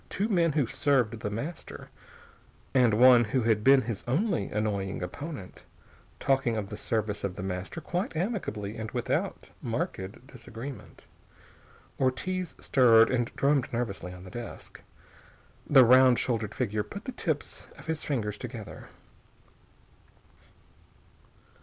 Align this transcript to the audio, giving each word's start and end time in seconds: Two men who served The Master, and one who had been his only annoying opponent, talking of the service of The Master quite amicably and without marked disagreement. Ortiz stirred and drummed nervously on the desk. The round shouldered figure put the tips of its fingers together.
Two 0.09 0.27
men 0.27 0.53
who 0.53 0.65
served 0.65 1.19
The 1.19 1.29
Master, 1.29 1.89
and 2.73 2.95
one 2.95 3.23
who 3.25 3.43
had 3.43 3.63
been 3.63 3.81
his 3.83 4.03
only 4.07 4.45
annoying 4.49 5.03
opponent, 5.03 5.63
talking 6.19 6.57
of 6.57 6.69
the 6.69 6.75
service 6.75 7.23
of 7.23 7.35
The 7.35 7.43
Master 7.43 7.81
quite 7.81 8.15
amicably 8.17 8.77
and 8.77 8.89
without 8.93 9.51
marked 9.61 10.25
disagreement. 10.25 11.05
Ortiz 11.99 12.55
stirred 12.59 13.11
and 13.11 13.27
drummed 13.35 13.71
nervously 13.71 14.11
on 14.11 14.23
the 14.23 14.31
desk. 14.31 14.81
The 15.69 15.85
round 15.85 16.17
shouldered 16.17 16.55
figure 16.55 16.81
put 16.81 17.05
the 17.05 17.11
tips 17.11 17.67
of 17.77 17.87
its 17.87 18.03
fingers 18.03 18.39
together. 18.39 18.89